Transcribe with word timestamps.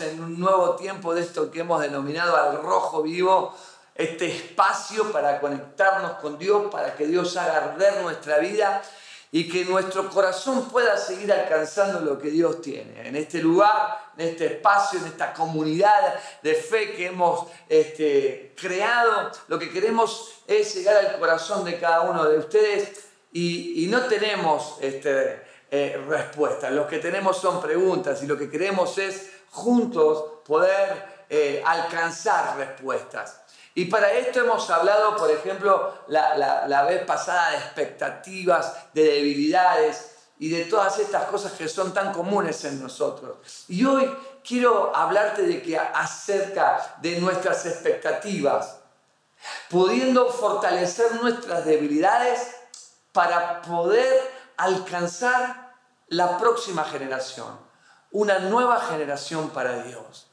en 0.00 0.22
un 0.22 0.38
nuevo 0.38 0.76
tiempo 0.76 1.14
de 1.14 1.22
esto 1.22 1.50
que 1.50 1.60
hemos 1.60 1.80
denominado 1.80 2.36
al 2.36 2.60
rojo 2.62 3.02
vivo, 3.02 3.56
este 3.94 4.26
espacio 4.26 5.10
para 5.10 5.40
conectarnos 5.40 6.12
con 6.20 6.38
Dios, 6.38 6.70
para 6.70 6.94
que 6.94 7.06
Dios 7.06 7.34
haga 7.38 7.56
arder 7.56 8.02
nuestra 8.02 8.38
vida 8.38 8.82
y 9.32 9.48
que 9.48 9.64
nuestro 9.64 10.10
corazón 10.10 10.68
pueda 10.68 10.98
seguir 10.98 11.32
alcanzando 11.32 12.00
lo 12.00 12.18
que 12.18 12.28
Dios 12.28 12.60
tiene. 12.60 13.08
En 13.08 13.16
este 13.16 13.38
lugar, 13.38 14.12
en 14.18 14.28
este 14.28 14.46
espacio, 14.46 14.98
en 15.00 15.06
esta 15.06 15.32
comunidad 15.32 16.14
de 16.42 16.54
fe 16.54 16.92
que 16.92 17.06
hemos 17.06 17.46
este, 17.66 18.54
creado, 18.60 19.32
lo 19.48 19.58
que 19.58 19.70
queremos 19.70 20.42
es 20.46 20.74
llegar 20.74 20.96
al 20.96 21.18
corazón 21.18 21.64
de 21.64 21.78
cada 21.80 22.02
uno 22.02 22.28
de 22.28 22.38
ustedes 22.38 23.06
y, 23.32 23.86
no 23.90 24.02
tenemos 24.02 24.76
este, 24.80 25.42
eh, 25.70 26.04
respuestas, 26.06 26.70
lo 26.72 26.86
que 26.86 26.98
tenemos 26.98 27.38
son 27.38 27.62
preguntas 27.62 28.22
y 28.22 28.26
lo 28.26 28.36
que 28.36 28.50
queremos 28.50 28.98
es 28.98 29.30
juntos 29.54 30.42
poder 30.44 31.24
eh, 31.30 31.62
alcanzar 31.64 32.56
respuestas. 32.56 33.40
Y 33.74 33.86
para 33.86 34.12
esto 34.12 34.40
hemos 34.40 34.68
hablado, 34.70 35.16
por 35.16 35.30
ejemplo, 35.30 35.94
la, 36.08 36.84
vez 36.88 37.04
pasada 37.04 37.50
de 37.50 37.56
expectativas, 37.58 38.92
de 38.92 39.04
debilidades 39.04 40.16
y 40.38 40.48
de 40.48 40.64
todas 40.66 40.98
estas 40.98 41.24
cosas 41.24 41.52
que 41.52 41.68
son 41.68 41.92
tan 41.92 42.12
comunes 42.12 42.64
en 42.64 42.82
nosotros. 42.82 43.38
Y 43.68 43.84
hoy 43.84 44.12
quiero 44.46 44.94
hablarte 44.94 45.42
de 45.42 45.62
que 45.62 45.78
acerca 45.78 46.96
de 47.00 47.18
nuestras 47.20 47.66
expectativas, 47.66 48.78
pudiendo 49.68 50.30
fortalecer 50.30 51.14
nuestras 51.20 51.64
debilidades 51.64 52.54
para 53.12 53.62
poder 53.62 54.32
alcanzar 54.56 55.74
la 56.08 56.38
próxima 56.38 56.84
generación, 56.84 57.58
una 58.14 58.38
nueva 58.38 58.80
generación 58.80 59.50
para 59.50 59.84
Dios. 59.84 60.26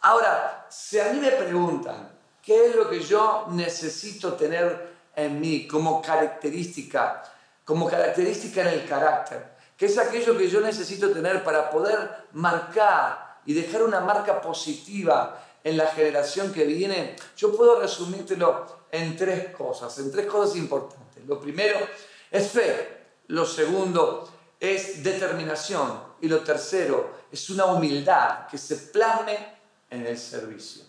Ahora, 0.00 0.66
si 0.68 0.98
a 0.98 1.12
mí 1.12 1.20
me 1.20 1.30
preguntan, 1.30 2.16
¿Qué 2.46 2.66
es 2.66 2.76
lo 2.76 2.88
que 2.88 3.00
yo 3.00 3.46
necesito 3.50 4.34
tener 4.34 4.94
en 5.16 5.40
mí 5.40 5.66
como 5.66 6.00
característica? 6.00 7.24
Como 7.64 7.88
característica 7.88 8.60
en 8.60 8.68
el 8.68 8.86
carácter. 8.86 9.56
¿Qué 9.76 9.86
es 9.86 9.98
aquello 9.98 10.38
que 10.38 10.48
yo 10.48 10.60
necesito 10.60 11.10
tener 11.10 11.42
para 11.42 11.68
poder 11.68 12.28
marcar 12.34 13.40
y 13.44 13.52
dejar 13.52 13.82
una 13.82 13.98
marca 13.98 14.40
positiva 14.40 15.44
en 15.64 15.76
la 15.76 15.88
generación 15.88 16.52
que 16.52 16.62
viene? 16.66 17.16
Yo 17.36 17.56
puedo 17.56 17.80
resumírtelo 17.80 18.64
en 18.92 19.16
tres 19.16 19.48
cosas, 19.52 19.98
en 19.98 20.12
tres 20.12 20.26
cosas 20.26 20.54
importantes. 20.54 21.26
Lo 21.26 21.40
primero 21.40 21.80
es 22.30 22.48
fe. 22.48 23.06
Lo 23.26 23.44
segundo 23.44 24.28
es 24.58 25.02
determinación. 25.02 26.16
Y 26.20 26.28
lo 26.28 26.40
tercero 26.40 27.26
es 27.30 27.50
una 27.50 27.66
humildad 27.66 28.46
que 28.46 28.58
se 28.58 28.76
plasme 28.76 29.36
en 29.90 30.06
el 30.06 30.18
servicio. 30.18 30.84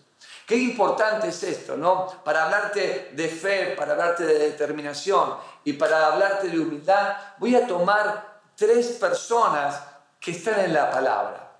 Qué 0.46 0.56
importante 0.56 1.28
es 1.28 1.42
esto, 1.42 1.76
¿no? 1.76 2.06
Para 2.24 2.44
hablarte 2.44 3.10
de 3.12 3.28
fe, 3.28 3.74
para 3.76 3.92
hablarte 3.92 4.24
de 4.24 4.38
determinación 4.38 5.36
y 5.62 5.74
para 5.74 6.06
hablarte 6.06 6.48
de 6.48 6.58
humildad, 6.58 7.16
voy 7.36 7.54
a 7.54 7.66
tomar 7.66 8.40
tres 8.56 8.86
personas 8.92 9.78
que 10.18 10.30
están 10.30 10.60
en 10.60 10.72
la 10.72 10.90
palabra. 10.90 11.52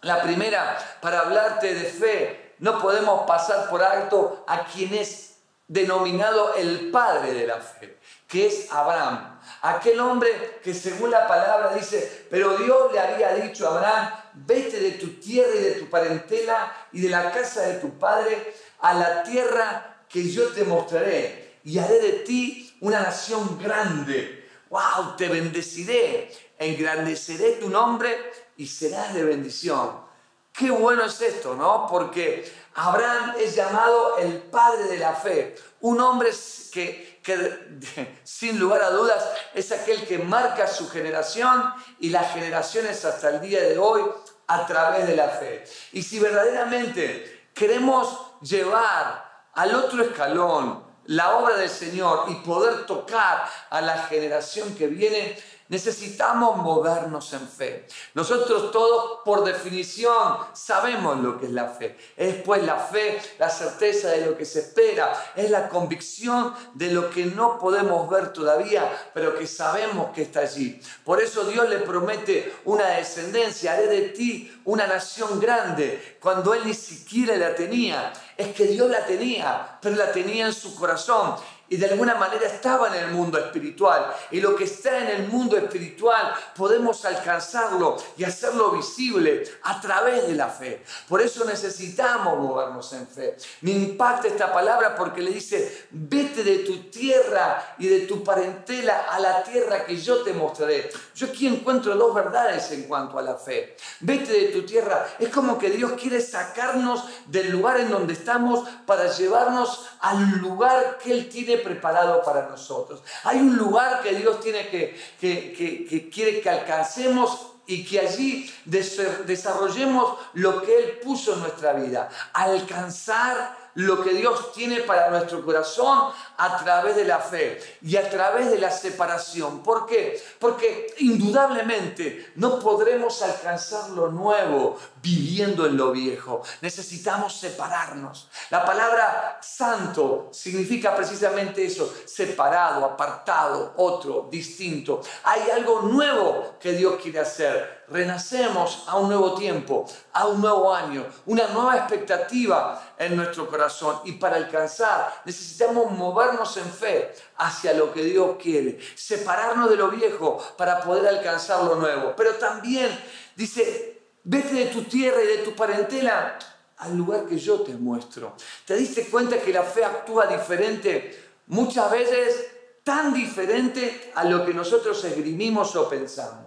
La 0.00 0.22
primera, 0.22 0.78
para 1.00 1.20
hablarte 1.20 1.74
de 1.74 1.84
fe, 1.84 2.54
no 2.60 2.80
podemos 2.80 3.26
pasar 3.26 3.68
por 3.68 3.82
alto 3.82 4.44
a 4.46 4.64
quien 4.64 4.94
es 4.94 5.36
denominado 5.68 6.54
el 6.54 6.90
padre 6.90 7.34
de 7.34 7.46
la 7.46 7.56
fe, 7.56 7.98
que 8.28 8.46
es 8.46 8.72
Abraham. 8.72 9.38
Aquel 9.62 10.00
hombre 10.00 10.60
que 10.62 10.74
según 10.74 11.10
la 11.10 11.26
palabra 11.26 11.74
dice, 11.74 12.26
pero 12.30 12.56
Dios 12.58 12.92
le 12.92 12.98
había 12.98 13.34
dicho 13.34 13.66
a 13.66 13.76
Abraham, 13.76 14.10
vete 14.34 14.80
de 14.80 14.92
tu 14.92 15.20
tierra 15.20 15.54
y 15.54 15.62
de 15.62 15.70
tu 15.72 15.88
parentela 15.88 16.72
y 16.92 17.00
de 17.00 17.08
la 17.08 17.30
casa 17.30 17.62
de 17.62 17.74
tu 17.74 17.98
padre 17.98 18.54
a 18.80 18.94
la 18.94 19.22
tierra 19.22 20.04
que 20.08 20.28
yo 20.28 20.48
te 20.48 20.64
mostraré 20.64 21.58
y 21.64 21.78
haré 21.78 22.00
de 22.00 22.12
ti 22.24 22.76
una 22.80 23.00
nación 23.00 23.58
grande. 23.58 24.48
¡Wow! 24.70 25.16
Te 25.16 25.28
bendeciré, 25.28 26.30
engrandeceré 26.58 27.52
tu 27.52 27.68
nombre 27.68 28.32
y 28.56 28.66
serás 28.66 29.14
de 29.14 29.24
bendición. 29.24 30.04
Qué 30.52 30.70
bueno 30.70 31.04
es 31.04 31.20
esto, 31.20 31.54
¿no? 31.54 31.86
Porque 31.88 32.50
Abraham 32.74 33.34
es 33.38 33.54
llamado 33.54 34.16
el 34.18 34.38
padre 34.38 34.84
de 34.84 34.98
la 34.98 35.14
fe, 35.14 35.54
un 35.80 36.00
hombre 36.00 36.30
que, 36.72 37.05
que, 37.26 38.20
sin 38.22 38.58
lugar 38.60 38.82
a 38.82 38.90
dudas 38.90 39.28
es 39.52 39.72
aquel 39.72 40.06
que 40.06 40.18
marca 40.18 40.68
su 40.68 40.88
generación 40.88 41.74
y 41.98 42.10
las 42.10 42.32
generaciones 42.32 43.04
hasta 43.04 43.30
el 43.30 43.40
día 43.40 43.60
de 43.62 43.76
hoy 43.76 44.02
a 44.46 44.64
través 44.64 45.08
de 45.08 45.16
la 45.16 45.28
fe. 45.28 45.64
Y 45.92 46.02
si 46.02 46.20
verdaderamente 46.20 47.50
queremos 47.52 48.38
llevar 48.42 49.48
al 49.54 49.74
otro 49.74 50.04
escalón 50.04 50.85
la 51.06 51.36
obra 51.36 51.56
del 51.56 51.70
Señor 51.70 52.24
y 52.28 52.34
poder 52.36 52.86
tocar 52.86 53.48
a 53.70 53.80
la 53.80 53.98
generación 54.04 54.74
que 54.74 54.86
viene, 54.86 55.36
Necesitamos 55.68 56.58
movernos 56.58 57.32
en 57.32 57.48
fe. 57.48 57.88
Nosotros 58.14 58.70
todos, 58.70 59.20
por 59.24 59.44
definición, 59.44 60.38
sabemos 60.52 61.18
lo 61.18 61.40
que 61.40 61.46
es 61.46 61.52
la 61.52 61.68
fe. 61.68 61.96
Es 62.16 62.36
pues 62.42 62.62
la 62.62 62.76
fe, 62.76 63.20
la 63.38 63.50
certeza 63.50 64.10
de 64.10 64.26
lo 64.26 64.36
que 64.36 64.44
se 64.44 64.60
espera, 64.60 65.12
es 65.34 65.50
la 65.50 65.68
convicción 65.68 66.54
de 66.74 66.92
lo 66.92 67.10
que 67.10 67.26
no 67.26 67.58
podemos 67.58 68.08
ver 68.08 68.32
todavía, 68.32 69.10
pero 69.12 69.36
que 69.36 69.48
sabemos 69.48 70.12
que 70.14 70.22
está 70.22 70.40
allí. 70.40 70.80
Por 71.04 71.20
eso 71.20 71.42
Dios 71.44 71.68
le 71.68 71.78
promete 71.78 72.54
una 72.64 72.86
descendencia, 72.90 73.72
haré 73.72 73.88
de 73.88 74.02
ti 74.10 74.60
una 74.66 74.86
nación 74.86 75.40
grande, 75.40 76.16
cuando 76.20 76.54
Él 76.54 76.62
ni 76.64 76.74
siquiera 76.74 77.34
la 77.36 77.56
tenía. 77.56 78.12
Es 78.36 78.54
que 78.54 78.66
Dios 78.66 78.90
la 78.90 79.04
tenía, 79.06 79.78
pero 79.80 79.96
la 79.96 80.12
tenía 80.12 80.46
en 80.46 80.52
su 80.52 80.74
corazón 80.74 81.36
y 81.68 81.76
de 81.76 81.86
alguna 81.86 82.14
manera 82.14 82.46
estaba 82.46 82.88
en 82.88 83.04
el 83.04 83.10
mundo 83.10 83.38
espiritual. 83.38 84.14
Y 84.30 84.40
lo 84.40 84.54
que 84.54 84.64
está 84.64 84.98
en 84.98 85.20
el 85.20 85.28
mundo 85.28 85.56
espiritual 85.56 86.32
podemos 86.54 87.04
alcanzarlo 87.04 87.96
y 88.16 88.24
hacerlo 88.24 88.70
visible 88.70 89.42
a 89.62 89.80
través 89.80 90.26
de 90.28 90.34
la 90.34 90.48
fe. 90.48 90.84
Por 91.08 91.20
eso 91.20 91.44
necesitamos 91.44 92.38
movernos 92.38 92.92
en 92.92 93.06
fe. 93.08 93.36
Me 93.62 93.72
impacta 93.72 94.28
esta 94.28 94.52
palabra 94.52 94.94
porque 94.94 95.22
le 95.22 95.32
dice, 95.32 95.86
vete 95.90 96.44
de 96.44 96.58
tu 96.58 96.84
tierra 96.84 97.74
y 97.78 97.88
de 97.88 98.00
tu 98.00 98.22
parentela 98.22 99.06
a 99.10 99.18
la 99.18 99.42
tierra 99.42 99.84
que 99.84 99.96
yo 99.96 100.22
te 100.22 100.32
mostraré. 100.32 100.90
Yo 101.16 101.28
aquí 101.28 101.46
encuentro 101.46 101.96
dos 101.96 102.14
verdades 102.14 102.70
en 102.72 102.82
cuanto 102.82 103.18
a 103.18 103.22
la 103.22 103.36
fe. 103.36 103.74
Vete 104.00 104.32
de 104.32 104.48
tu 104.48 104.66
tierra. 104.66 105.08
Es 105.18 105.30
como 105.30 105.56
que 105.56 105.70
Dios 105.70 105.92
quiere 105.92 106.20
sacarnos 106.20 107.04
del 107.24 107.50
lugar 107.50 107.80
en 107.80 107.90
donde 107.90 108.12
estamos 108.12 108.68
para 108.84 109.10
llevarnos 109.10 109.86
al 110.00 110.32
lugar 110.38 110.98
que 111.02 111.12
Él 111.12 111.30
tiene 111.30 111.56
preparado 111.56 112.22
para 112.22 112.46
nosotros. 112.50 113.02
Hay 113.24 113.38
un 113.38 113.56
lugar 113.56 114.02
que 114.02 114.14
Dios 114.14 114.40
tiene 114.40 114.68
que, 114.68 114.94
que, 115.18 116.10
quiere 116.12 116.42
que 116.42 116.50
alcancemos 116.50 117.54
y 117.66 117.82
que 117.86 118.00
allí 118.00 118.52
desarrollemos 118.66 120.18
lo 120.34 120.60
que 120.60 120.78
Él 120.78 121.00
puso 121.02 121.32
en 121.32 121.40
nuestra 121.40 121.72
vida. 121.72 122.10
Alcanzar 122.34 123.65
lo 123.76 124.02
que 124.02 124.10
Dios 124.10 124.52
tiene 124.52 124.80
para 124.80 125.10
nuestro 125.10 125.44
corazón 125.44 126.10
a 126.36 126.56
través 126.58 126.96
de 126.96 127.04
la 127.04 127.18
fe 127.18 127.78
y 127.82 127.96
a 127.96 128.08
través 128.08 128.50
de 128.50 128.58
la 128.58 128.70
separación. 128.70 129.62
¿Por 129.62 129.86
qué? 129.86 130.20
Porque 130.38 130.94
indudablemente 130.98 132.32
no 132.36 132.58
podremos 132.58 133.22
alcanzar 133.22 133.90
lo 133.90 134.08
nuevo 134.08 134.78
viviendo 135.02 135.66
en 135.66 135.76
lo 135.76 135.92
viejo. 135.92 136.42
Necesitamos 136.62 137.38
separarnos. 137.38 138.28
La 138.50 138.64
palabra 138.64 139.38
santo 139.42 140.28
significa 140.32 140.96
precisamente 140.96 141.64
eso, 141.64 141.92
separado, 142.06 142.84
apartado, 142.84 143.74
otro, 143.76 144.28
distinto. 144.30 145.00
Hay 145.24 145.50
algo 145.50 145.82
nuevo 145.82 146.56
que 146.58 146.72
Dios 146.72 146.96
quiere 147.02 147.20
hacer. 147.20 147.75
Renacemos 147.88 148.84
a 148.86 148.98
un 148.98 149.08
nuevo 149.08 149.34
tiempo, 149.34 149.86
a 150.12 150.26
un 150.26 150.40
nuevo 150.40 150.74
año, 150.74 151.06
una 151.26 151.46
nueva 151.48 151.76
expectativa 151.76 152.94
en 152.98 153.16
nuestro 153.16 153.48
corazón. 153.48 154.00
Y 154.04 154.12
para 154.12 154.36
alcanzar 154.36 155.22
necesitamos 155.24 155.90
movernos 155.92 156.56
en 156.56 156.70
fe 156.70 157.14
hacia 157.36 157.72
lo 157.74 157.92
que 157.92 158.02
Dios 158.02 158.36
quiere, 158.42 158.78
separarnos 158.94 159.70
de 159.70 159.76
lo 159.76 159.90
viejo 159.90 160.42
para 160.56 160.80
poder 160.80 161.06
alcanzar 161.06 161.62
lo 161.64 161.76
nuevo. 161.76 162.14
Pero 162.16 162.34
también 162.34 162.90
dice, 163.36 163.96
Vete 164.28 164.54
de 164.54 164.66
tu 164.66 164.82
tierra 164.82 165.22
y 165.22 165.26
de 165.28 165.38
tu 165.38 165.54
parentela 165.54 166.36
al 166.78 166.96
lugar 166.96 167.26
que 167.26 167.38
yo 167.38 167.60
te 167.60 167.72
muestro. 167.74 168.34
¿Te 168.64 168.74
diste 168.74 169.06
cuenta 169.06 169.38
que 169.38 169.52
la 169.52 169.62
fe 169.62 169.84
actúa 169.84 170.26
diferente? 170.26 171.28
Muchas 171.46 171.88
veces 171.92 172.48
tan 172.82 173.14
diferente 173.14 174.10
a 174.16 174.24
lo 174.24 174.44
que 174.44 174.52
nosotros 174.52 175.04
esgrimimos 175.04 175.76
o 175.76 175.88
pensamos. 175.88 176.45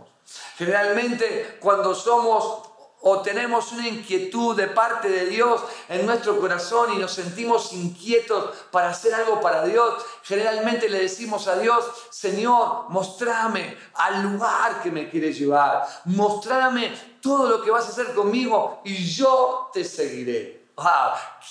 Generalmente 0.59 1.57
cuando 1.61 1.95
somos 1.95 2.63
o 3.00 3.21
tenemos 3.21 3.71
una 3.71 3.88
inquietud 3.88 4.57
de 4.57 4.67
parte 4.67 5.07
de 5.07 5.27
Dios 5.27 5.61
en 5.88 6.06
nuestro 6.06 6.38
corazón 6.38 6.91
y 6.94 6.97
nos 6.97 7.13
sentimos 7.13 7.71
inquietos 7.71 8.53
para 8.69 8.89
hacer 8.89 9.13
algo 9.13 9.39
para 9.39 9.63
Dios, 9.63 10.03
generalmente 10.21 10.89
le 10.89 11.00
decimos 11.00 11.47
a 11.47 11.57
Dios, 11.57 11.85
Señor, 12.09 12.89
mostrame 12.89 13.77
al 13.94 14.21
lugar 14.21 14.83
que 14.83 14.91
me 14.91 15.09
quieres 15.09 15.39
llevar, 15.39 15.88
mostrame 16.03 16.94
todo 17.21 17.47
lo 17.47 17.63
que 17.63 17.71
vas 17.71 17.85
a 17.85 17.91
hacer 17.91 18.13
conmigo 18.13 18.81
y 18.83 19.06
yo 19.06 19.69
te 19.71 19.85
seguiré. 19.85 20.73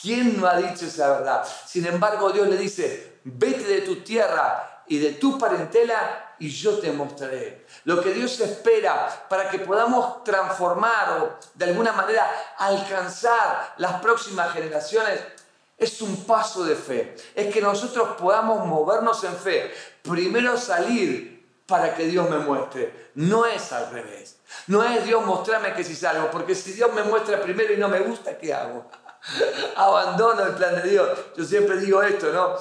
¿Quién 0.03 0.39
no 0.39 0.47
ha 0.47 0.59
dicho 0.59 0.85
esa 0.85 1.09
verdad? 1.09 1.49
Sin 1.65 1.87
embargo, 1.87 2.31
Dios 2.31 2.47
le 2.47 2.59
dice, 2.59 3.21
vete 3.25 3.65
de 3.65 3.81
tu 3.81 3.97
tierra 4.03 4.78
y 4.89 4.99
de 4.99 5.13
tu 5.13 5.39
parentela 5.39 6.35
y 6.39 6.49
yo 6.51 6.79
te 6.79 6.93
mostraré. 6.93 7.67
Lo 7.85 8.01
que 8.01 8.13
Dios 8.13 8.39
espera 8.41 9.27
para 9.29 9.49
que 9.51 9.59
podamos 9.61 10.25
transformar 10.25 11.21
o 11.21 11.39
de 11.55 11.65
alguna 11.65 11.93
manera 11.93 12.31
alcanzar 12.59 13.75
las 13.79 14.01
próximas 14.01 14.53
generaciones 14.53 15.21
es 15.77 16.01
un 16.03 16.25
paso 16.25 16.65
de 16.65 16.75
fe. 16.75 17.17
Es 17.35 17.53
que 17.53 17.61
nosotros 17.61 18.17
podamos 18.19 18.67
movernos 18.67 19.23
en 19.25 19.37
fe. 19.37 19.73
Primero 20.03 20.57
salir 20.57 21.39
para 21.67 21.95
que 21.95 22.05
Dios 22.05 22.29
me 22.29 22.39
muestre. 22.39 23.11
No 23.15 23.47
es 23.47 23.73
al 23.73 23.91
revés. 23.91 24.39
No 24.67 24.83
es 24.83 25.05
Dios 25.05 25.25
mostrarme 25.25 25.75
que 25.75 25.85
si 25.85 25.95
salgo, 25.95 26.31
porque 26.31 26.55
si 26.55 26.73
Dios 26.73 26.93
me 26.93 27.03
muestra 27.03 27.41
primero 27.41 27.73
y 27.73 27.77
no 27.77 27.89
me 27.89 28.01
gusta, 28.01 28.37
¿qué 28.39 28.53
hago? 28.53 28.87
Abandono 29.77 30.43
el 30.43 30.55
plan 30.55 30.77
de 30.77 30.91
Dios. 30.91 31.19
Yo 31.37 31.45
siempre 31.45 31.79
digo 31.79 32.03
esto, 32.03 32.33
¿no? 32.33 32.57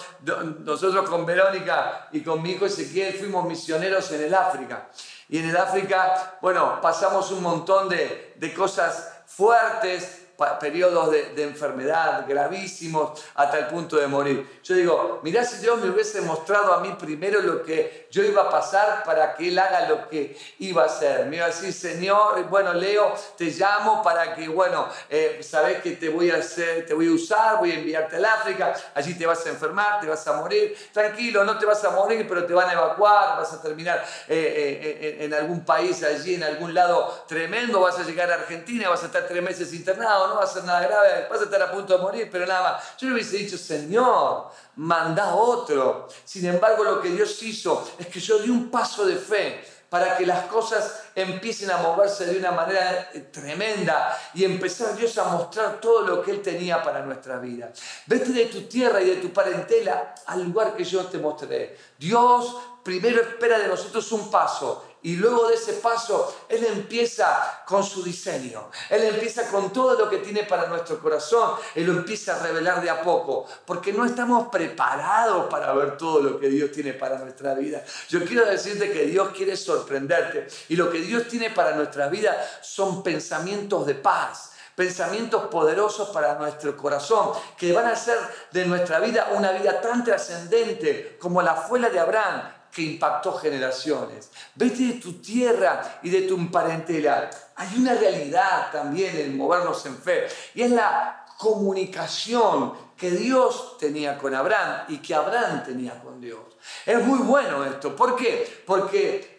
Nosotros 0.60 1.10
con 1.10 1.26
Verónica 1.26 2.10
y 2.12 2.22
con 2.22 2.42
mi 2.42 2.52
hijo 2.52 2.66
Ezequiel 2.66 3.14
fuimos 3.14 3.46
misioneros 3.46 4.12
en 4.12 4.24
el 4.24 4.34
África. 4.34 4.90
Y 5.30 5.40
en 5.40 5.50
el 5.50 5.58
África, 5.58 6.38
bueno, 6.42 6.80
pasamos 6.82 7.32
un 7.32 7.44
montón 7.44 7.90
de, 7.90 8.34
de 8.38 8.54
cosas 8.54 9.22
fuertes, 9.26 10.27
periodos 10.60 11.12
de, 11.12 11.44
enfermedad 11.48 12.26
gravísimos 12.28 13.24
hasta 13.36 13.60
el 13.60 13.68
punto 13.68 13.98
de 13.98 14.08
morir. 14.08 14.60
Yo 14.64 14.76
digo, 14.76 15.20
mirá 15.24 15.44
si 15.44 15.58
Dios 15.62 15.80
me 15.82 15.90
hubiese 15.90 16.22
mostrado 16.22 16.74
a 16.74 16.80
mí 16.82 16.96
primero 17.00 17.42
lo 17.42 17.64
que 17.64 18.08
yo 18.12 18.24
iba 18.24 18.44
a 18.44 18.50
pasar 18.50 19.04
para 19.04 19.36
que 19.36 19.48
Él 19.48 19.58
haga 19.58 19.88
lo 19.88 20.08
que 20.10 20.38
iba 20.60 20.84
a 20.84 20.86
hacer. 20.86 21.26
Me 21.26 21.38
iba 21.38 21.46
a 21.46 21.50
decir, 21.50 21.74
Señor, 21.74 22.44
bueno, 22.44 22.74
Leo, 22.74 23.14
te 23.38 23.46
llamo 23.46 24.04
para 24.04 24.36
que, 24.36 24.48
bueno, 24.48 24.88
eh, 25.10 25.40
sabes 25.42 25.82
que 25.82 25.92
te 25.92 26.10
voy 26.10 26.30
a 26.30 26.38
hacer, 26.38 26.86
te 26.86 26.94
voy 26.94 27.08
a 27.08 27.12
usar, 27.12 27.60
voy 27.60 27.72
a 27.72 27.76
enviarte 27.76 28.18
al 28.18 28.26
África, 28.26 28.76
allí 28.94 29.16
te 29.16 29.26
vas 29.26 29.46
a 29.46 29.50
enfermar, 29.50 30.00
te 30.02 30.08
vas 30.08 30.28
a 30.28 30.34
morir. 30.34 30.76
Tranquilo, 30.92 31.44
no 31.44 31.58
te 31.58 31.66
vas 31.66 31.84
a 31.84 31.92
morir, 31.92 32.26
pero 32.28 32.46
te 32.46 32.54
van 32.54 32.70
a 32.70 32.74
evacuar, 32.74 33.38
vas 33.38 33.54
a 33.54 33.62
terminar 33.62 34.06
eh, 34.28 34.98
eh, 35.02 35.26
en 35.26 35.34
algún 35.34 35.66
país 35.66 36.04
allí, 36.04 36.36
en 36.36 36.44
algún 36.44 36.74
lado 36.74 37.26
tremendo, 37.28 37.80
vas 37.80 37.98
a 37.98 38.04
llegar 38.04 38.32
a 38.32 38.36
Argentina, 38.36 38.90
vas 38.90 39.04
a 39.04 39.08
estar 39.08 39.26
tres 39.28 39.42
meses 39.42 39.74
internado 39.74 40.27
no 40.28 40.36
va 40.36 40.44
a 40.44 40.48
ser 40.48 40.64
nada 40.64 40.82
grave, 40.82 41.28
vas 41.30 41.42
a 41.42 41.44
estar 41.46 41.62
a 41.62 41.72
punto 41.72 41.98
de 41.98 42.04
morir, 42.04 42.30
pero 42.32 42.46
nada 42.46 42.74
más. 42.74 42.98
Yo 42.98 43.08
le 43.08 43.14
hubiese 43.16 43.38
dicho, 43.38 43.58
Señor, 43.58 44.52
manda 44.76 45.36
otro. 45.36 46.08
Sin 46.24 46.46
embargo, 46.46 46.84
lo 46.84 47.02
que 47.02 47.10
Dios 47.10 47.42
hizo 47.44 47.90
es 47.98 48.08
que 48.08 48.20
yo 48.20 48.40
di 48.40 48.50
un 48.50 48.70
paso 48.70 49.06
de 49.06 49.16
fe 49.16 49.64
para 49.90 50.18
que 50.18 50.26
las 50.26 50.46
cosas 50.48 51.04
empiecen 51.16 51.72
a 51.72 51.78
moverse 51.78 52.26
de 52.26 52.38
una 52.38 52.52
manera 52.52 53.10
eh, 53.14 53.22
tremenda 53.32 54.18
y 54.34 54.44
empezar 54.44 54.96
Dios 54.96 55.18
a 55.18 55.26
mostrar 55.26 55.80
todo 55.80 56.02
lo 56.02 56.22
que 56.22 56.32
Él 56.32 56.42
tenía 56.42 56.84
para 56.84 57.02
nuestra 57.02 57.40
vida. 57.40 57.72
Vete 58.06 58.32
de 58.32 58.46
tu 58.48 58.64
tierra 58.64 59.02
y 59.02 59.10
de 59.10 59.16
tu 59.18 59.32
parentela 59.32 60.14
al 60.26 60.44
lugar 60.44 60.76
que 60.76 60.84
yo 60.84 61.06
te 61.06 61.18
mostraré. 61.18 61.78
Dios 61.98 62.58
primero 62.84 63.22
espera 63.22 63.60
de 63.60 63.68
nosotros 63.68 64.12
un 64.12 64.30
paso 64.30 64.87
y 65.04 65.16
luego 65.16 65.48
de 65.48 65.56
ese 65.56 65.74
paso, 65.74 66.36
Él 66.50 66.66
empieza 66.66 67.64
con 67.66 67.84
su 67.84 68.04
diseño. 68.04 68.70
Él 68.90 69.04
empieza 69.04 69.48
con 69.48 69.72
todo 69.72 69.98
lo 69.98 70.10
que 70.10 70.18
tiene 70.18 70.44
para 70.44 70.68
nuestro 70.68 71.00
corazón. 71.00 71.52
Él 71.76 71.86
lo 71.86 71.94
empieza 71.94 72.36
a 72.36 72.44
revelar 72.44 72.82
de 72.82 72.90
a 72.90 73.02
poco. 73.02 73.48
Porque 73.66 73.94
no 73.94 74.06
estamos 74.06 74.48
preparados 74.50 75.46
para 75.48 75.72
ver 75.74 75.98
todo 75.98 76.20
lo 76.22 76.40
que 76.40 76.50
Dios 76.50 76.72
tiene 76.72 76.94
para 76.94 77.20
nuestra 77.20 77.54
vida. 77.54 77.84
Yo 78.10 78.26
quiero 78.26 78.46
decirte 78.46 78.92
que 78.92 79.06
Dios 79.06 79.30
quiere 79.36 79.56
sorprenderte. 79.56 80.48
Y 80.70 80.76
lo 80.76 80.90
que 80.90 81.00
Dios 81.00 81.28
tiene 81.28 81.52
para 81.52 81.76
nuestra 81.76 82.08
vida 82.08 82.36
son 82.62 83.04
pensamientos 83.04 83.86
de 83.86 83.96
paz 83.96 84.52
pensamientos 84.76 85.46
poderosos 85.48 86.10
para 86.10 86.36
nuestro 86.36 86.78
corazón, 86.78 87.32
que 87.58 87.74
van 87.74 87.88
a 87.88 87.94
hacer 87.94 88.16
de 88.52 88.64
nuestra 88.66 89.00
vida 89.00 89.30
una 89.36 89.52
vida 89.52 89.82
tan 89.82 90.04
trascendente 90.04 91.18
como 91.20 91.42
la 91.42 91.56
fue 91.56 91.80
de 91.80 92.00
Abraham, 92.00 92.57
que 92.72 92.82
impactó 92.82 93.34
generaciones. 93.34 94.30
Vete 94.56 94.84
de 94.84 94.94
tu 94.94 95.14
tierra 95.14 96.00
y 96.04 96.10
de 96.10 96.22
tu 96.24 96.52
parentela. 96.52 97.30
Hay 97.56 97.78
una 97.78 97.94
realidad 97.94 98.72
también 98.72 99.16
en 99.18 99.38
movernos 99.38 99.86
en 99.86 99.98
fe 99.98 100.28
y 100.54 100.62
es 100.62 100.72
la 100.72 101.26
comunicación 101.38 102.74
que 102.98 103.12
Dios 103.12 103.78
tenía 103.78 104.18
con 104.18 104.34
Abraham 104.34 104.86
y 104.90 104.98
que 104.98 105.14
Abraham 105.14 105.64
tenía 105.64 106.00
con 106.02 106.20
Dios. 106.20 106.40
Es 106.86 107.04
muy 107.06 107.20
bueno 107.20 107.64
esto. 107.64 107.96
¿Por 107.96 108.16
qué? 108.16 108.64
Porque 108.66 109.37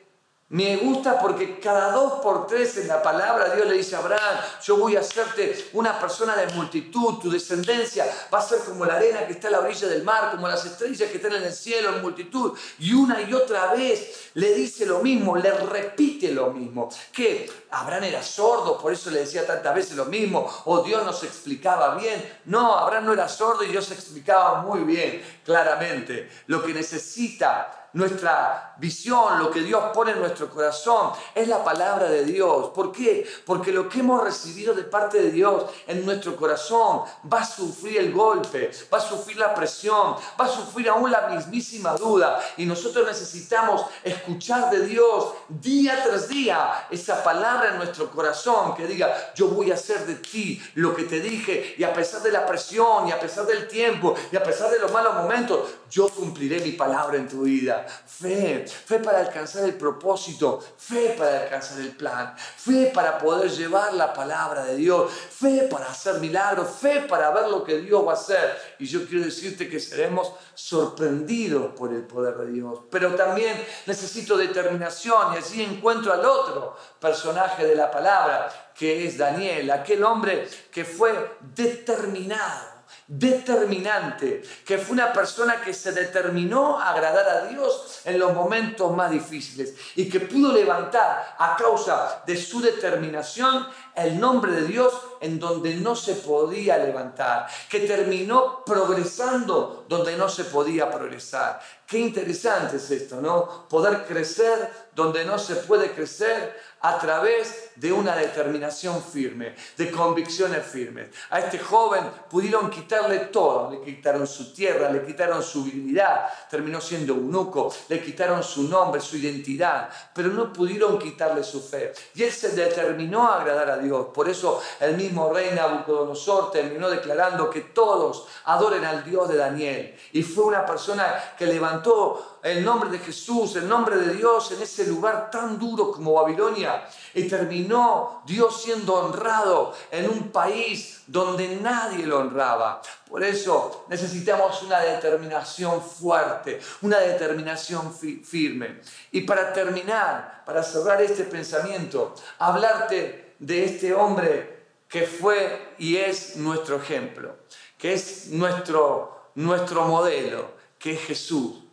me 0.50 0.78
gusta 0.78 1.20
porque 1.20 1.60
cada 1.60 1.92
dos 1.92 2.22
por 2.22 2.46
tres 2.46 2.78
en 2.78 2.88
la 2.88 3.02
palabra 3.02 3.54
Dios 3.54 3.66
le 3.66 3.74
dice 3.74 3.96
a 3.96 3.98
Abraham, 3.98 4.38
yo 4.62 4.78
voy 4.78 4.96
a 4.96 5.00
hacerte 5.00 5.68
una 5.74 6.00
persona 6.00 6.36
de 6.36 6.54
multitud, 6.54 7.18
tu 7.18 7.30
descendencia 7.30 8.06
va 8.32 8.38
a 8.38 8.42
ser 8.42 8.60
como 8.60 8.86
la 8.86 8.94
arena 8.94 9.26
que 9.26 9.34
está 9.34 9.48
a 9.48 9.50
la 9.50 9.60
orilla 9.60 9.88
del 9.88 10.04
mar, 10.04 10.30
como 10.30 10.48
las 10.48 10.64
estrellas 10.64 11.10
que 11.10 11.18
están 11.18 11.34
en 11.34 11.42
el 11.42 11.52
cielo 11.52 11.94
en 11.94 12.00
multitud. 12.00 12.56
Y 12.78 12.94
una 12.94 13.20
y 13.20 13.34
otra 13.34 13.74
vez 13.74 14.30
le 14.34 14.54
dice 14.54 14.86
lo 14.86 15.00
mismo, 15.00 15.36
le 15.36 15.50
repite 15.50 16.32
lo 16.32 16.50
mismo. 16.50 16.88
Que 17.12 17.50
Abraham 17.70 18.04
era 18.04 18.22
sordo, 18.22 18.78
por 18.78 18.90
eso 18.90 19.10
le 19.10 19.20
decía 19.20 19.46
tantas 19.46 19.74
veces 19.74 19.96
lo 19.96 20.06
mismo, 20.06 20.50
o 20.64 20.82
Dios 20.82 21.04
nos 21.04 21.24
explicaba 21.24 21.94
bien. 21.96 22.40
No, 22.46 22.78
Abraham 22.78 23.04
no 23.04 23.12
era 23.12 23.28
sordo 23.28 23.64
y 23.64 23.68
Dios 23.68 23.90
explicaba 23.90 24.62
muy 24.62 24.80
bien, 24.80 25.22
claramente, 25.44 26.30
lo 26.46 26.64
que 26.64 26.72
necesita 26.72 27.87
nuestra 27.92 28.74
visión, 28.78 29.38
lo 29.38 29.50
que 29.50 29.60
Dios 29.60 29.82
pone 29.94 30.12
en 30.12 30.20
nuestro 30.20 30.48
corazón, 30.50 31.12
es 31.34 31.48
la 31.48 31.64
palabra 31.64 32.08
de 32.08 32.24
Dios. 32.24 32.70
¿Por 32.74 32.92
qué? 32.92 33.28
Porque 33.44 33.72
lo 33.72 33.88
que 33.88 34.00
hemos 34.00 34.22
recibido 34.22 34.74
de 34.74 34.84
parte 34.84 35.20
de 35.20 35.30
Dios 35.30 35.64
en 35.86 36.04
nuestro 36.04 36.36
corazón 36.36 37.02
va 37.32 37.40
a 37.40 37.46
sufrir 37.46 37.98
el 37.98 38.12
golpe, 38.12 38.70
va 38.92 38.98
a 38.98 39.00
sufrir 39.00 39.38
la 39.38 39.54
presión, 39.54 40.16
va 40.40 40.44
a 40.44 40.48
sufrir 40.48 40.88
aún 40.88 41.10
la 41.10 41.28
mismísima 41.28 41.94
duda. 41.94 42.40
Y 42.56 42.66
nosotros 42.66 43.06
necesitamos 43.06 43.86
escuchar 44.02 44.70
de 44.70 44.86
Dios 44.86 45.32
día 45.48 46.02
tras 46.04 46.28
día 46.28 46.86
esa 46.90 47.22
palabra 47.22 47.70
en 47.70 47.78
nuestro 47.78 48.10
corazón 48.10 48.74
que 48.74 48.86
diga, 48.86 49.32
yo 49.34 49.48
voy 49.48 49.70
a 49.70 49.74
hacer 49.74 50.06
de 50.06 50.16
ti 50.16 50.62
lo 50.74 50.94
que 50.94 51.04
te 51.04 51.20
dije 51.20 51.74
y 51.76 51.84
a 51.84 51.92
pesar 51.92 52.22
de 52.22 52.32
la 52.32 52.46
presión 52.46 53.08
y 53.08 53.12
a 53.12 53.20
pesar 53.20 53.46
del 53.46 53.66
tiempo 53.66 54.14
y 54.30 54.36
a 54.36 54.42
pesar 54.42 54.70
de 54.70 54.78
los 54.78 54.92
malos 54.92 55.14
momentos, 55.14 55.68
yo 55.90 56.08
cumpliré 56.08 56.60
mi 56.60 56.72
palabra 56.72 57.16
en 57.16 57.28
tu 57.28 57.42
vida. 57.42 57.77
Fe, 57.86 58.66
fe 58.66 58.98
para 58.98 59.20
alcanzar 59.20 59.64
el 59.64 59.74
propósito, 59.74 60.60
fe 60.76 61.14
para 61.16 61.42
alcanzar 61.42 61.80
el 61.80 61.96
plan, 61.96 62.34
fe 62.36 62.90
para 62.94 63.18
poder 63.18 63.50
llevar 63.50 63.94
la 63.94 64.12
palabra 64.12 64.64
de 64.64 64.76
Dios, 64.76 65.12
fe 65.12 65.68
para 65.70 65.86
hacer 65.86 66.20
milagros, 66.20 66.68
fe 66.80 67.02
para 67.02 67.30
ver 67.30 67.48
lo 67.48 67.64
que 67.64 67.78
Dios 67.78 68.06
va 68.06 68.12
a 68.12 68.14
hacer. 68.14 68.76
Y 68.78 68.86
yo 68.86 69.06
quiero 69.06 69.24
decirte 69.24 69.68
que 69.68 69.80
seremos 69.80 70.32
sorprendidos 70.54 71.74
por 71.74 71.92
el 71.92 72.02
poder 72.02 72.36
de 72.38 72.52
Dios. 72.52 72.80
Pero 72.90 73.14
también 73.14 73.64
necesito 73.86 74.36
determinación 74.36 75.34
y 75.34 75.38
así 75.38 75.62
encuentro 75.62 76.12
al 76.12 76.24
otro 76.24 76.76
personaje 77.00 77.66
de 77.66 77.74
la 77.74 77.90
palabra, 77.90 78.72
que 78.74 79.06
es 79.06 79.18
Daniel, 79.18 79.70
aquel 79.70 80.04
hombre 80.04 80.48
que 80.70 80.84
fue 80.84 81.36
determinado 81.54 82.77
determinante, 83.08 84.42
que 84.66 84.76
fue 84.76 84.92
una 84.92 85.14
persona 85.14 85.62
que 85.62 85.72
se 85.72 85.92
determinó 85.92 86.78
a 86.78 86.90
agradar 86.90 87.26
a 87.26 87.46
Dios 87.46 88.02
en 88.04 88.18
los 88.18 88.34
momentos 88.34 88.94
más 88.94 89.10
difíciles 89.10 89.74
y 89.96 90.10
que 90.10 90.20
pudo 90.20 90.52
levantar 90.52 91.34
a 91.38 91.56
causa 91.56 92.22
de 92.26 92.36
su 92.36 92.60
determinación 92.60 93.66
el 93.94 94.20
nombre 94.20 94.52
de 94.52 94.66
Dios 94.66 94.92
en 95.20 95.40
donde 95.40 95.74
no 95.76 95.96
se 95.96 96.16
podía 96.16 96.76
levantar, 96.76 97.48
que 97.68 97.80
terminó 97.80 98.62
progresando 98.64 99.86
donde 99.88 100.16
no 100.16 100.28
se 100.28 100.44
podía 100.44 100.90
progresar. 100.90 101.60
Qué 101.86 101.98
interesante 101.98 102.76
es 102.76 102.90
esto, 102.90 103.20
¿no? 103.20 103.66
Poder 103.68 104.04
crecer 104.04 104.70
donde 104.94 105.24
no 105.24 105.38
se 105.38 105.56
puede 105.56 105.92
crecer 105.92 106.60
a 106.80 106.98
través 106.98 107.70
de 107.76 107.92
una 107.92 108.16
determinación 108.16 109.02
firme, 109.02 109.54
de 109.76 109.90
convicciones 109.90 110.64
firmes. 110.66 111.08
A 111.30 111.40
este 111.40 111.58
joven 111.58 112.04
pudieron 112.30 112.70
quitarle 112.70 113.18
todo, 113.26 113.70
le 113.70 113.82
quitaron 113.82 114.26
su 114.26 114.52
tierra, 114.52 114.90
le 114.90 115.04
quitaron 115.04 115.42
su 115.42 115.64
dignidad, 115.64 116.28
terminó 116.50 116.80
siendo 116.80 117.14
eunuco, 117.14 117.72
le 117.88 118.02
quitaron 118.02 118.42
su 118.42 118.64
nombre, 118.64 119.00
su 119.00 119.16
identidad, 119.16 119.88
pero 120.14 120.28
no 120.28 120.52
pudieron 120.52 120.98
quitarle 120.98 121.42
su 121.42 121.60
fe. 121.60 121.92
Y 122.14 122.22
él 122.22 122.32
se 122.32 122.50
determinó 122.50 123.28
a 123.28 123.40
agradar 123.40 123.70
a 123.70 123.78
Dios. 123.78 124.08
Por 124.12 124.28
eso 124.28 124.60
el 124.80 124.96
mismo 124.96 125.32
rey 125.32 125.50
Nabucodonosor 125.54 126.50
terminó 126.50 126.88
declarando 126.90 127.50
que 127.50 127.60
todos 127.60 128.26
adoren 128.44 128.84
al 128.84 129.04
Dios 129.04 129.28
de 129.28 129.36
Daniel. 129.36 129.96
Y 130.12 130.22
fue 130.22 130.44
una 130.44 130.64
persona 130.64 131.34
que 131.36 131.46
levantó 131.46 132.37
el 132.42 132.64
nombre 132.64 132.90
de 132.90 132.98
Jesús, 132.98 133.56
el 133.56 133.68
nombre 133.68 133.96
de 133.96 134.14
Dios 134.14 134.52
en 134.52 134.62
ese 134.62 134.86
lugar 134.86 135.30
tan 135.30 135.58
duro 135.58 135.90
como 135.92 136.14
Babilonia. 136.14 136.88
Y 137.14 137.24
terminó 137.24 138.22
Dios 138.26 138.62
siendo 138.62 138.94
honrado 138.94 139.74
en 139.90 140.08
un 140.08 140.30
país 140.30 141.02
donde 141.06 141.56
nadie 141.56 142.06
lo 142.06 142.20
honraba. 142.20 142.80
Por 143.08 143.24
eso 143.24 143.86
necesitamos 143.88 144.62
una 144.62 144.80
determinación 144.80 145.82
fuerte, 145.82 146.60
una 146.82 146.98
determinación 146.98 147.94
firme. 147.94 148.80
Y 149.12 149.22
para 149.22 149.52
terminar, 149.52 150.42
para 150.44 150.62
cerrar 150.62 151.00
este 151.02 151.24
pensamiento, 151.24 152.14
hablarte 152.38 153.34
de 153.38 153.64
este 153.64 153.94
hombre 153.94 154.58
que 154.88 155.06
fue 155.06 155.74
y 155.78 155.96
es 155.96 156.36
nuestro 156.36 156.76
ejemplo, 156.76 157.36
que 157.76 157.92
es 157.92 158.28
nuestro, 158.28 159.30
nuestro 159.34 159.84
modelo, 159.84 160.52
que 160.78 160.92
es 160.92 161.00
Jesús. 161.00 161.67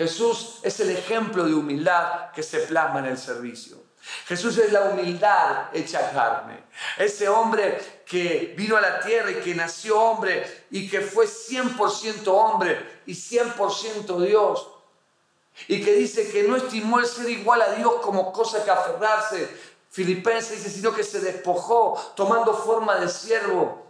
Jesús 0.00 0.60
es 0.62 0.80
el 0.80 0.88
ejemplo 0.88 1.44
de 1.44 1.52
humildad 1.52 2.30
que 2.30 2.42
se 2.42 2.60
plasma 2.60 3.00
en 3.00 3.04
el 3.04 3.18
servicio. 3.18 3.76
Jesús 4.24 4.56
es 4.56 4.72
la 4.72 4.84
humildad 4.84 5.66
hecha 5.74 6.10
carne. 6.10 6.64
Ese 6.96 7.28
hombre 7.28 8.00
que 8.06 8.54
vino 8.56 8.78
a 8.78 8.80
la 8.80 9.00
tierra 9.00 9.30
y 9.30 9.42
que 9.42 9.54
nació 9.54 10.00
hombre 10.00 10.64
y 10.70 10.88
que 10.88 11.02
fue 11.02 11.26
100% 11.26 12.28
hombre 12.28 13.02
y 13.04 13.12
100% 13.12 14.26
Dios. 14.26 14.68
Y 15.68 15.84
que 15.84 15.92
dice 15.92 16.30
que 16.30 16.44
no 16.44 16.56
estimó 16.56 16.98
el 16.98 17.04
ser 17.04 17.28
igual 17.28 17.60
a 17.60 17.74
Dios 17.74 17.96
como 18.00 18.32
cosa 18.32 18.64
que 18.64 18.70
aferrarse. 18.70 19.54
Filipenses 19.90 20.64
dice, 20.64 20.70
sino 20.70 20.94
que 20.94 21.04
se 21.04 21.20
despojó 21.20 22.14
tomando 22.16 22.54
forma 22.54 22.96
de 22.96 23.10
siervo 23.10 23.89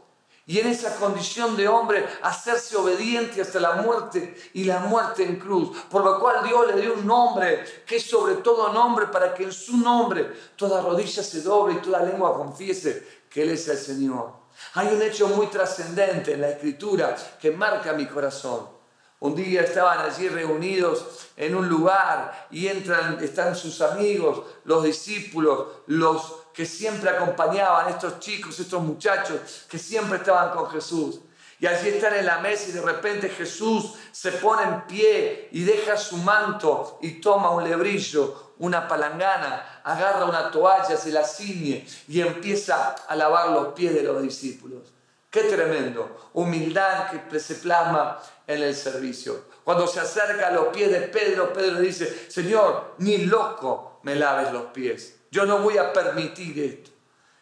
y 0.50 0.58
en 0.58 0.66
esa 0.66 0.96
condición 0.96 1.56
de 1.56 1.68
hombre 1.68 2.04
hacerse 2.22 2.76
obediente 2.76 3.40
hasta 3.40 3.60
la 3.60 3.74
muerte 3.74 4.34
y 4.52 4.64
la 4.64 4.80
muerte 4.80 5.22
en 5.22 5.36
cruz. 5.36 5.78
Por 5.88 6.04
lo 6.04 6.18
cual 6.18 6.44
Dios 6.44 6.74
le 6.74 6.80
dio 6.82 6.94
un 6.94 7.06
nombre 7.06 7.64
que 7.86 7.98
es 7.98 8.10
sobre 8.10 8.34
todo 8.34 8.72
nombre 8.72 9.06
para 9.06 9.32
que 9.32 9.44
en 9.44 9.52
su 9.52 9.76
nombre 9.76 10.28
toda 10.56 10.82
rodilla 10.82 11.22
se 11.22 11.42
doble 11.42 11.74
y 11.74 11.76
toda 11.76 12.02
lengua 12.02 12.34
confiese 12.34 13.20
que 13.30 13.42
Él 13.42 13.50
es 13.50 13.68
el 13.68 13.78
Señor. 13.78 14.32
Hay 14.74 14.88
un 14.88 15.00
hecho 15.00 15.28
muy 15.28 15.46
trascendente 15.46 16.32
en 16.32 16.40
la 16.40 16.50
escritura 16.50 17.14
que 17.40 17.52
marca 17.52 17.92
mi 17.92 18.06
corazón. 18.06 18.66
Un 19.20 19.36
día 19.36 19.60
estaban 19.60 20.00
allí 20.00 20.28
reunidos 20.28 21.28
en 21.36 21.54
un 21.54 21.68
lugar 21.68 22.48
y 22.50 22.66
entran, 22.66 23.22
están 23.22 23.54
sus 23.54 23.80
amigos, 23.82 24.42
los 24.64 24.82
discípulos, 24.82 25.66
los 25.86 26.39
que 26.52 26.66
siempre 26.66 27.10
acompañaban, 27.10 27.88
estos 27.88 28.20
chicos, 28.20 28.58
estos 28.58 28.82
muchachos 28.82 29.66
que 29.68 29.78
siempre 29.78 30.18
estaban 30.18 30.50
con 30.50 30.70
Jesús. 30.70 31.20
Y 31.58 31.66
allí 31.66 31.90
están 31.90 32.14
en 32.14 32.24
la 32.24 32.38
mesa 32.38 32.70
y 32.70 32.72
de 32.72 32.80
repente 32.80 33.28
Jesús 33.28 33.92
se 34.12 34.32
pone 34.32 34.62
en 34.62 34.86
pie 34.86 35.48
y 35.52 35.62
deja 35.62 35.96
su 35.96 36.16
manto 36.16 36.98
y 37.02 37.20
toma 37.20 37.50
un 37.50 37.64
lebrillo, 37.64 38.54
una 38.58 38.88
palangana, 38.88 39.82
agarra 39.84 40.24
una 40.24 40.50
toalla, 40.50 40.96
se 40.96 41.12
la 41.12 41.22
ciñe 41.22 41.86
y 42.08 42.20
empieza 42.20 42.94
a 43.06 43.14
lavar 43.14 43.50
los 43.50 43.74
pies 43.74 43.94
de 43.94 44.02
los 44.02 44.22
discípulos. 44.22 44.99
Qué 45.30 45.44
tremendo, 45.44 46.30
humildad 46.32 47.08
que 47.10 47.38
se 47.38 47.54
plasma 47.56 48.20
en 48.48 48.62
el 48.62 48.74
servicio. 48.74 49.44
Cuando 49.62 49.86
se 49.86 50.00
acerca 50.00 50.48
a 50.48 50.50
los 50.50 50.68
pies 50.68 50.90
de 50.90 51.02
Pedro, 51.02 51.52
Pedro 51.52 51.74
le 51.74 51.82
dice, 51.82 52.28
Señor, 52.28 52.94
ni 52.98 53.18
loco 53.18 54.00
me 54.02 54.16
laves 54.16 54.52
los 54.52 54.64
pies. 54.72 55.20
Yo 55.30 55.46
no 55.46 55.58
voy 55.58 55.78
a 55.78 55.92
permitir 55.92 56.58
esto. 56.58 56.90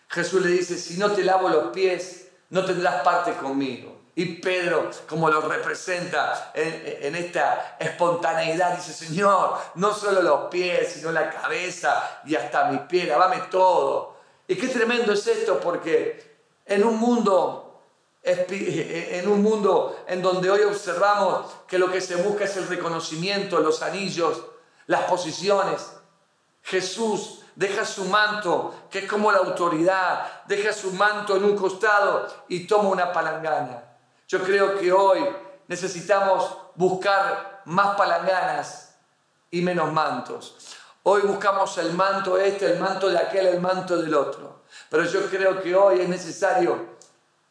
Jesús 0.08 0.44
le 0.44 0.50
dice, 0.50 0.76
si 0.76 0.98
no 0.98 1.12
te 1.12 1.24
lavo 1.24 1.48
los 1.48 1.68
pies, 1.68 2.28
no 2.50 2.62
tendrás 2.62 3.02
parte 3.02 3.32
conmigo. 3.32 3.96
Y 4.14 4.34
Pedro, 4.34 4.90
como 5.08 5.30
lo 5.30 5.40
representa 5.40 6.50
en, 6.52 7.14
esta 7.14 7.76
espontaneidad, 7.78 8.76
dice, 8.76 8.92
Señor, 8.92 9.56
no 9.76 9.94
solo 9.94 10.20
los 10.20 10.50
pies, 10.50 10.92
sino 10.92 11.10
la 11.12 11.30
cabeza 11.30 12.20
y 12.26 12.34
hasta 12.34 12.70
mi 12.70 12.78
piel, 12.80 13.08
lavame 13.08 13.44
todo. 13.50 14.16
Y 14.46 14.56
qué 14.56 14.68
tremendo 14.68 15.12
es 15.12 15.26
esto, 15.26 15.60
porque 15.60 16.42
en 16.66 16.84
un 16.84 16.98
mundo 16.98 17.67
en 18.22 19.28
un 19.28 19.42
mundo 19.42 20.04
en 20.06 20.20
donde 20.20 20.50
hoy 20.50 20.62
observamos 20.62 21.46
que 21.66 21.78
lo 21.78 21.90
que 21.90 22.00
se 22.00 22.16
busca 22.16 22.44
es 22.44 22.56
el 22.56 22.68
reconocimiento, 22.68 23.60
los 23.60 23.82
anillos, 23.82 24.42
las 24.86 25.02
posiciones. 25.02 25.92
Jesús 26.62 27.40
deja 27.54 27.84
su 27.84 28.04
manto, 28.04 28.74
que 28.90 29.00
es 29.00 29.08
como 29.08 29.32
la 29.32 29.38
autoridad, 29.38 30.44
deja 30.46 30.72
su 30.72 30.92
manto 30.92 31.36
en 31.36 31.44
un 31.44 31.56
costado 31.56 32.26
y 32.48 32.66
toma 32.66 32.90
una 32.90 33.12
palangana. 33.12 33.84
Yo 34.26 34.42
creo 34.42 34.78
que 34.78 34.92
hoy 34.92 35.26
necesitamos 35.66 36.56
buscar 36.74 37.62
más 37.64 37.96
palanganas 37.96 38.96
y 39.50 39.62
menos 39.62 39.92
mantos. 39.92 40.76
Hoy 41.02 41.22
buscamos 41.22 41.78
el 41.78 41.92
manto 41.94 42.36
este, 42.36 42.72
el 42.72 42.78
manto 42.78 43.08
de 43.08 43.18
aquel, 43.18 43.46
el 43.46 43.60
manto 43.60 43.96
del 43.96 44.14
otro. 44.14 44.62
Pero 44.90 45.04
yo 45.04 45.26
creo 45.30 45.62
que 45.62 45.74
hoy 45.74 46.00
es 46.00 46.08
necesario 46.08 46.97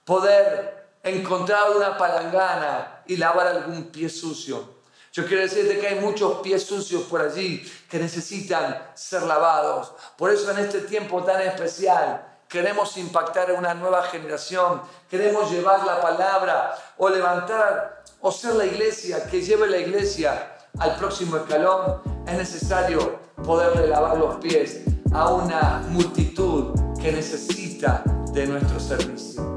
poder 0.08 0.88
encontrar 1.04 1.70
una 1.76 1.96
palangana 1.96 3.04
y 3.06 3.18
lavar 3.18 3.46
algún 3.46 3.92
pie 3.92 4.10
sucio 4.10 4.78
yo 5.18 5.26
quiero 5.26 5.42
decirte 5.42 5.80
que 5.80 5.88
hay 5.88 6.00
muchos 6.00 6.42
pies 6.42 6.64
sucios 6.64 7.02
por 7.06 7.22
allí 7.22 7.68
que 7.90 7.98
necesitan 7.98 8.84
ser 8.94 9.24
lavados. 9.24 9.94
Por 10.16 10.32
eso 10.32 10.52
en 10.52 10.60
este 10.60 10.82
tiempo 10.82 11.24
tan 11.24 11.42
especial 11.42 12.24
queremos 12.48 12.96
impactar 12.98 13.50
a 13.50 13.56
una 13.56 13.74
nueva 13.74 14.04
generación, 14.04 14.80
queremos 15.10 15.50
llevar 15.50 15.84
la 15.88 16.00
palabra 16.00 16.78
o 16.98 17.10
levantar 17.10 18.04
o 18.22 18.32
ser 18.32 18.54
la 18.54 18.66
iglesia 18.66 19.28
que 19.28 19.42
lleve 19.42 19.68
la 19.68 19.80
iglesia 19.80 20.56
al 20.78 20.96
próximo 20.98 21.38
escalón. 21.38 22.00
Es 22.28 22.38
necesario 22.38 23.20
poderle 23.44 23.88
lavar 23.88 24.18
los 24.18 24.36
pies 24.36 24.82
a 25.12 25.34
una 25.34 25.84
multitud 25.90 26.80
que 27.02 27.12
necesita 27.12 28.04
de 28.34 28.46
nuestro 28.46 28.80
servicio. 28.80 29.57